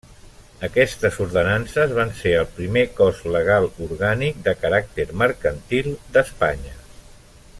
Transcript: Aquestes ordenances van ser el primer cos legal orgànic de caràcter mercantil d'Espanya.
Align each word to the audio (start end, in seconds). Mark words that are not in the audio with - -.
Aquestes 0.67 1.17
ordenances 1.25 1.91
van 1.97 2.13
ser 2.21 2.31
el 2.37 2.47
primer 2.55 2.83
cos 3.01 3.21
legal 3.37 3.69
orgànic 3.89 4.41
de 4.49 4.57
caràcter 4.65 5.09
mercantil 5.25 5.93
d'Espanya. 6.17 6.77